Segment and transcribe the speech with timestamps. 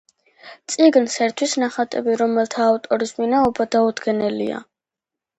[0.75, 4.63] წიგნს ერთვის ნახატები, რომელთა ავტორის ვინაობა დაუდგენელია.